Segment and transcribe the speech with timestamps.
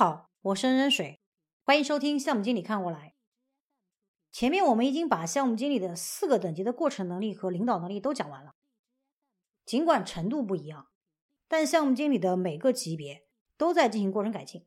[0.00, 1.20] 好，我是任水，
[1.62, 3.16] 欢迎收听项目经理看过来。
[4.32, 8.54] 前面我们已经把项目经理的四个等级的过程能力和领导能力都讲完了。
[9.66, 10.88] 尽管程度不一样，
[11.46, 13.26] 但项目经理的每个级别
[13.58, 14.64] 都在进行过程改进，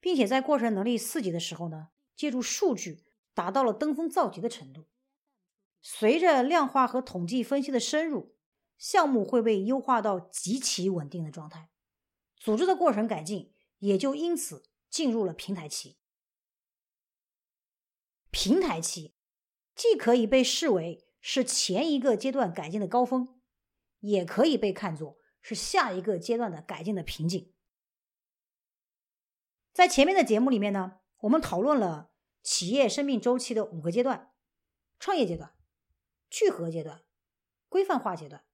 [0.00, 4.88] 并且在过程能力四级的时候呢，借助数据达到了登峰造极的程度。
[5.80, 8.34] 随着量化和统计分析的深入，
[8.76, 11.68] 项目会被优化到极其稳定的状态，
[12.36, 13.52] 组织的过程改进。
[13.78, 15.98] 也就因此进入了平台期。
[18.30, 19.14] 平台期
[19.74, 23.40] 既可以被视为是前一个阶段改进的高峰，
[24.00, 27.52] 也可以被看作是下一个阶段的改进的瓶颈。
[29.72, 32.10] 在前面的节目里面呢，我们讨论了
[32.42, 34.32] 企业生命周期的五个阶段：
[34.98, 35.54] 创业阶段、
[36.30, 37.02] 聚合阶段、
[37.68, 38.44] 规范化阶段、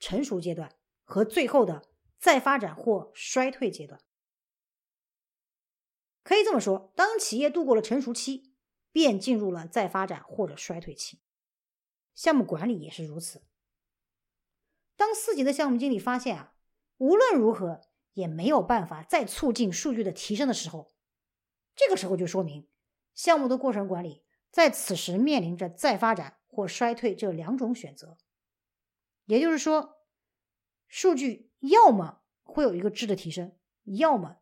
[0.00, 4.00] 成熟阶段和最后的再发展或衰退阶段。
[6.28, 8.52] 可以这么说，当企业度过了成熟期，
[8.92, 11.22] 便进入了再发展或者衰退期。
[12.14, 13.44] 项目管理也是如此。
[14.94, 16.54] 当四级的项目经理发现啊，
[16.98, 17.80] 无论如何
[18.12, 20.92] 也没有办法再促进数据的提升的时候，
[21.74, 22.68] 这个时候就说明
[23.14, 28.18] 项目的过程管理在此时面临着再发展或衰退这两种选择。
[29.24, 30.04] 也就是说，
[30.88, 34.36] 数据要么会有一个质的提升，要么。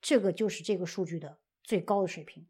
[0.00, 2.48] 这个就是这个数据的最高的水平。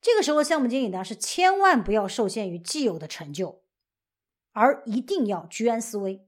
[0.00, 3.62] 这个时候，项目经理呢是千万不要受限于既有的成就，
[4.52, 6.26] 而一定要居安思危，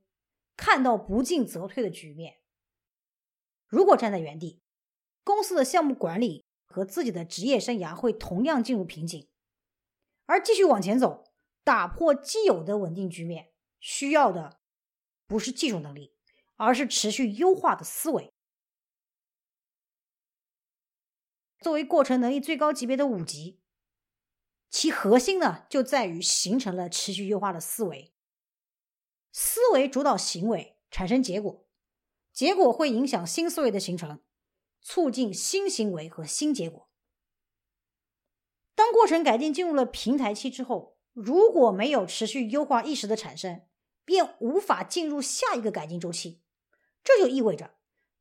[0.57, 2.41] 看到不进则退的局面。
[3.67, 4.61] 如果站在原地，
[5.25, 9.29] 公司的项目管理和自己的职业生涯会同样进入瓶颈。
[10.27, 11.25] 而继续往前走，
[11.65, 14.61] 打破既有的稳定局面，需要的
[15.27, 16.15] 不是技术能力，
[16.57, 18.32] 而是持续优化的思维。
[21.63, 23.61] 作为过程能力最高级别的五级，
[24.69, 28.13] 其核心呢就在于形成了持续优化的思维。
[29.31, 31.67] 思维主导行为，产生结果，
[32.33, 34.21] 结果会影响新思维的形成，
[34.81, 36.91] 促进新行为和新结果。
[38.75, 43.63] 当过程改进进入了平台期之后，如果没有持续优化意识的产生，
[44.05, 46.43] 便无法进入下一个改进周期。
[47.05, 47.75] 这就意味着。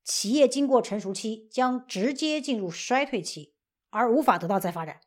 [0.03, 3.53] 企业经过成熟期，将直接进入衰退期，
[3.89, 5.01] 而无法得到再发展。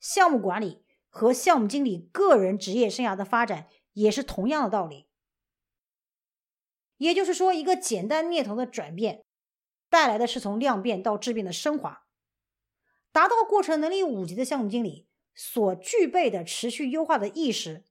[0.00, 5.06] 项目管理和项目经理个人职业生涯的发展也是同样的道理。
[6.96, 9.24] 也就是说，一个简单念头的转变，
[9.88, 12.06] 带来的是从量变到质变的升华。
[13.12, 17.86] 达到过程能力五级的项目经理所具备的持续优化的意识，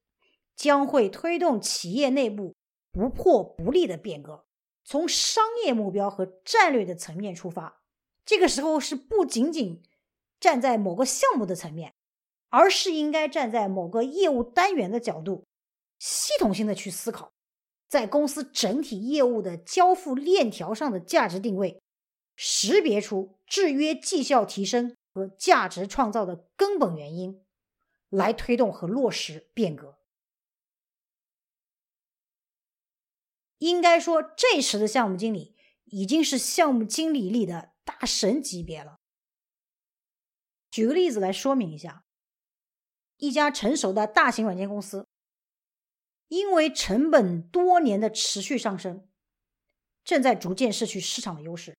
[0.56, 2.56] 将会推动企业内部
[2.91, 4.46] 不破不立的变革。
[4.90, 7.84] 从商业目标和战略的层面出发，
[8.26, 9.84] 这个时候是不仅仅
[10.40, 11.94] 站在某个项目的层面，
[12.50, 15.46] 而是应该站在某个业务单元的角度，
[16.00, 17.32] 系统性的去思考，
[17.88, 21.80] 在公司整体业务的交付链条上的价值定位，
[22.36, 27.46] 识别出制约绩效提升和价值创造的根本原因，
[28.10, 29.99] 来推动和落实变革。
[33.59, 35.56] 应该说，这时的项目经理
[35.86, 38.97] 已经是项目经理里的大神级别了。
[40.72, 42.03] 举个例子来说明一下：
[43.18, 45.08] 一家成熟的大型软件公司，
[46.28, 49.08] 因为成本多年的持续上升，
[50.03, 51.78] 正在逐渐失去市场的优势。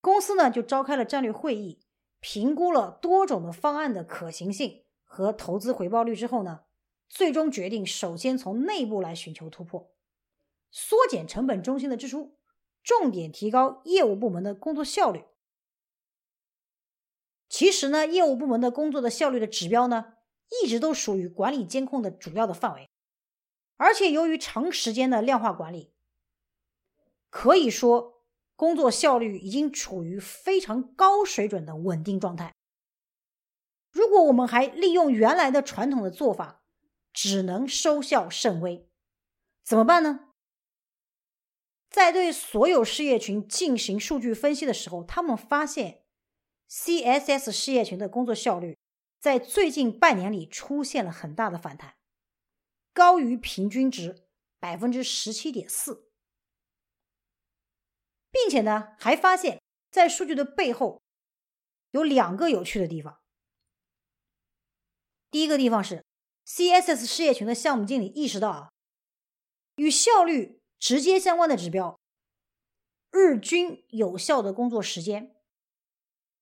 [0.00, 1.80] 公司呢，就召开了战略会议，
[2.20, 6.66] 评估了多种的方案的可行性和投资回报率之后呢，
[7.08, 9.92] 最终决定首先从内部来寻求突破。
[10.70, 12.38] 缩减成本中心的支出，
[12.82, 15.24] 重点提高业务部门的工作效率。
[17.48, 20.14] 其实呢，业务部门的工作的效率的指标呢，
[20.62, 22.88] 一直都属于管理监控的主要的范围。
[23.76, 25.94] 而且由于长时间的量化管理，
[27.30, 28.24] 可以说
[28.56, 32.54] 工作效率已经处于非常高水准的稳定状态。
[33.90, 36.62] 如果我们还利用原来的传统的做法，
[37.12, 38.90] 只能收效甚微。
[39.64, 40.27] 怎么办呢？
[41.90, 46.04] 在对所有事业群进行数据分析的时候，他们发现
[46.68, 48.76] CSS 事业群的工作效率
[49.18, 51.96] 在最近半年里出现了很大的反弹，
[52.92, 54.26] 高于平均值
[54.60, 56.10] 百分之十七点四，
[58.30, 61.02] 并且呢，还发现，在数据的背后
[61.92, 63.18] 有两个有趣的地方。
[65.30, 66.04] 第一个地方是
[66.46, 68.72] CSS 事业群的项目经理意识到啊，
[69.76, 70.58] 与效率。
[70.78, 71.98] 直接相关的指标，
[73.10, 75.34] 日均有效的工作时间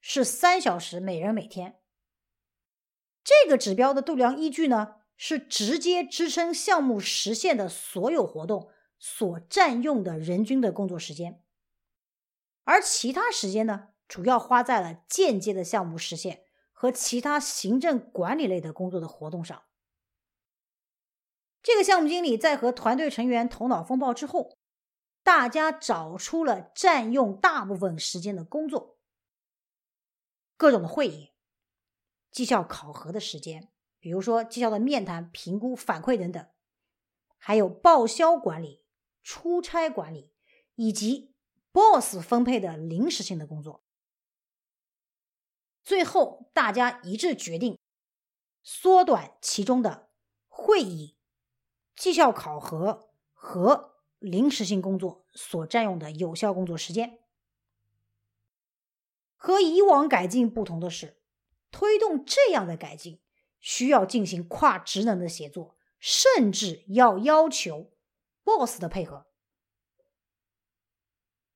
[0.01, 1.81] 是三小时每人每天。
[3.25, 11.43] 这个指标的度量依据呢，是直接支撑项目实现的所有活动所占用的人均的工作时间，
[12.65, 19.65] 而其他时间呢，主要花在了间接的项目实现和其他行政管理类的工作的活动上。
[21.67, 24.57] 这个项目经理在和团队成员头脑风暴之后，
[25.25, 29.01] 大家找出了占用大部分时间的工作，
[30.57, 31.33] 各种的会议。
[32.31, 33.69] 绩效考核的时间，
[33.99, 36.49] 比如说绩效的面谈、评估、反馈等等，
[37.37, 38.85] 还有报销管理、
[39.25, 40.33] 出差管理，
[40.77, 41.35] 以及
[41.73, 43.83] boss 分配的临时性的工作。
[45.83, 47.77] 最后，大家一致决定
[48.63, 50.09] 缩短其中的
[50.47, 51.16] 会议、
[51.97, 57.19] 绩效考核和临时性工作所占用的有效工作时间。
[59.37, 61.17] 和以往改进不同的是。
[61.73, 63.21] 推动这样的改进，
[63.61, 67.93] 需要进行跨职能的协作，甚至要要求
[68.45, 69.27] boss 的配合。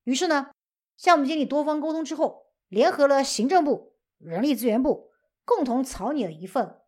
[0.03, 0.51] 于是呢，
[0.95, 5.11] 项目经理多方沟通之后，联合了行政部、人力资源部，
[5.43, 6.79] 共同草拟了一份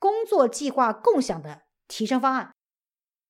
[0.00, 2.56] 工作计划共享的提升方案，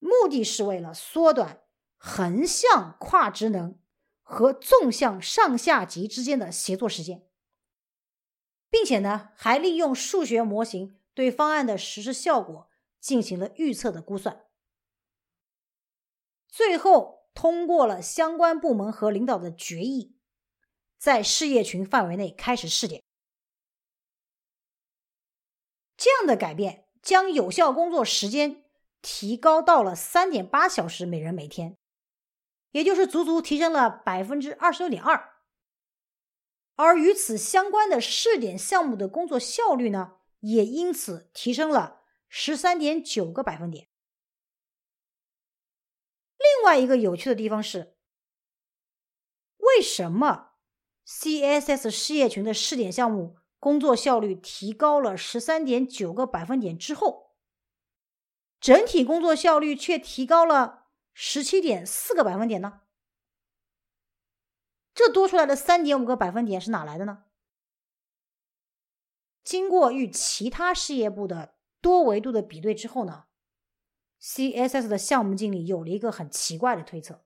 [0.00, 1.62] 目的是为了缩短
[1.96, 3.78] 横向跨职能
[4.22, 7.24] 和纵向上下级之间的协作时间。
[8.70, 12.68] 并且呢，还利用数学模型对方案的实施效果
[13.00, 14.44] 进行了预测的估算，
[16.48, 20.16] 最后通过了相关部门和领导的决议，
[20.96, 23.02] 在事业群范围内开始试点。
[25.96, 28.64] 这样的改变将有效工作时间
[29.02, 31.76] 提高到了三点八小时每人每天，
[32.72, 35.36] 也就是足足提升了百分之二十六点二。
[36.76, 43.88] 而与此相关的试点项目的工作效率呢，也因此提升了十三点九个百分点。
[46.38, 47.96] 另外一个有趣的地方是，
[49.58, 50.52] 为什么
[51.06, 57.29] CSS 事业群的试点项目工作效率提高了十三点九个百分点之后，
[58.60, 62.82] 整体工作效率却提高了十七点四个百分点呢？
[64.92, 67.24] 这多出来的三点五个百分点是哪来的呢？
[69.42, 73.24] 经过与其他事业部的多维度的比对之后呢
[74.20, 77.24] ，CSS 的项目经理有了一个很奇怪的推测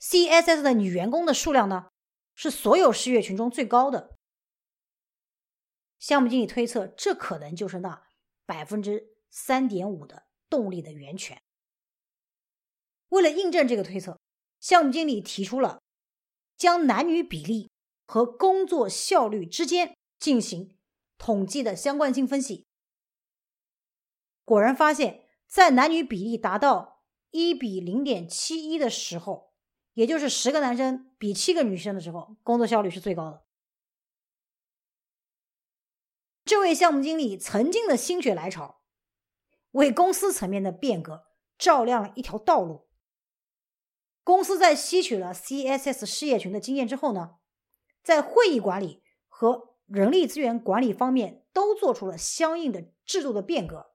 [0.00, 1.90] ：CSS 的女员工的数量呢
[2.34, 4.16] 是所有事业群中最高的。
[5.98, 8.08] 项目经理推测，这可能就是那
[8.44, 11.42] 百分之三点五的动力的源泉。
[13.10, 14.18] 为了印证这个推测，
[14.58, 15.82] 项目经理提出了。
[16.56, 17.70] 将男女比例
[18.06, 20.78] 和工作效率之间进行
[21.18, 22.64] 统计的相关性分析，
[24.42, 29.52] 果然发现，在男女比例达到一比零点七一的时候，
[29.92, 33.44] 也就是十个男生比七个女生的时候，工作效率是最高的。
[36.46, 38.80] 这位项目经理曾经的心血来潮，
[39.76, 41.26] 为公司层面的变革
[41.58, 42.88] 照亮了一条道路。
[44.24, 47.36] 公司在吸取了 CSS 事业群的经验之后呢，
[48.02, 53.92] 在会议管理和人力资源管理方面都做出了相应的制度的变革，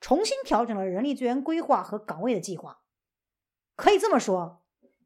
[0.00, 2.82] 重新调整了人力资源规划和岗位的计划。
[3.76, 4.64] 可以这么说，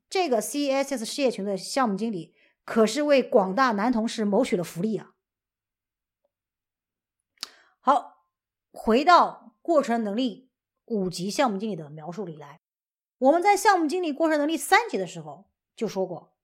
[0.09, 5.11] 这个 CSS 事业群的项目经理可是为广大男同事谋取了福利啊！
[7.81, 8.25] 好，
[8.73, 10.51] 回到过程能力
[10.85, 12.61] 五级项目经理的描述里来。
[13.17, 16.35] 我们在项目经理过程能力三级的时候就说过，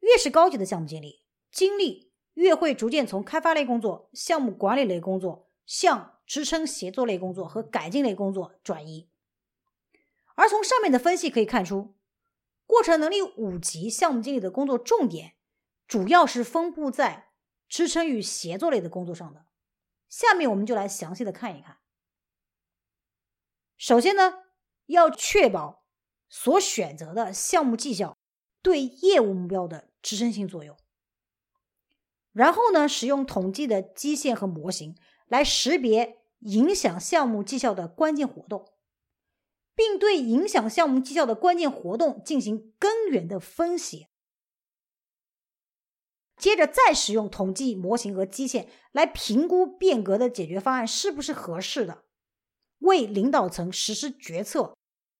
[0.00, 1.20] 越是高级的项目经理，
[1.52, 9.10] 精力越会逐渐从开发类工作、项目管理类工作向支撑协作类工作和改进类工作转移。
[10.34, 11.94] 而从上面的分析可以看出，
[12.66, 15.34] 过程能力五级项目经理的工作重点
[15.86, 17.28] 主要是分布在
[17.68, 19.44] 支撑与协作类的工作上的。
[20.08, 21.80] 下面我们就来详细的看一看。
[23.76, 24.40] 首先呢。
[24.88, 25.86] 要确保
[26.28, 28.18] 所选择的项目绩效
[28.60, 30.76] 对业务目标的支撑性作用，
[32.32, 34.94] 然后呢，使用统计的基线和模型
[35.26, 38.74] 来识别影响项目绩效的关键活动，
[39.74, 44.08] 并对影响项目绩效的关键活动进行根源的分析。
[46.36, 52.04] 接着再使用统计模型和基线来评估变革的解决方案是不是合适的。
[52.78, 54.76] 为领导层实施决策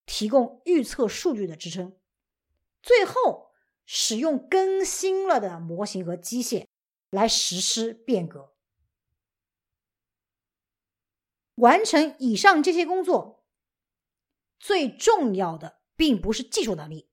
[0.07, 1.97] 提供预测数据的支撑，
[2.83, 3.53] 最后
[3.87, 6.67] 使用更新了的模型和机械
[7.11, 8.55] 来实施变革。
[11.57, 13.45] 完成以上这些工作，
[14.59, 17.09] 最重要的并不是技术能力。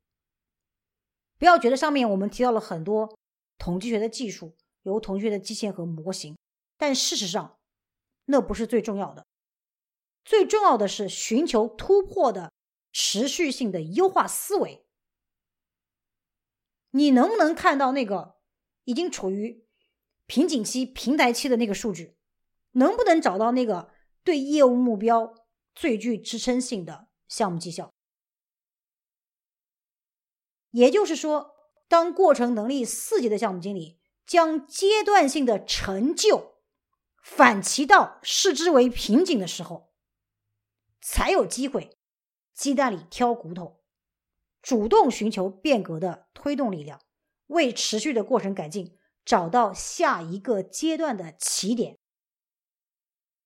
[1.37, 3.17] 不要觉得上面我们提到了很多
[3.57, 6.37] 统计学的技术，有统计学的机械和模型，
[6.77, 7.59] 但事实上
[8.25, 9.25] 那不是最重要的。
[10.23, 12.51] 最重要的是寻求突破的
[12.91, 14.85] 持续性的优化思维。
[16.91, 18.37] 你能不能看到那个
[18.83, 19.65] 已经处于
[20.25, 22.17] 瓶颈期、平台期的那个数据？
[22.73, 23.91] 能不能找到那个
[24.23, 25.33] 对业务目标
[25.75, 27.93] 最具支撑性的项目绩效？
[30.71, 31.55] 也就是说，
[31.89, 36.61] 当过程能力四级的项目经理将阶段性的成就
[37.21, 39.90] 反其道视之为瓶颈的时候，
[41.01, 41.97] 才有机会
[42.53, 43.81] 鸡蛋里挑骨头。
[44.61, 47.01] 主动寻求变革的推动力量，
[47.47, 51.97] 为持续的过程改进找到下一个阶段的起点。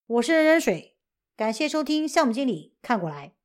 [0.05, 0.97] 我是任任水，
[1.37, 3.35] 感谢收听项目经理看过来。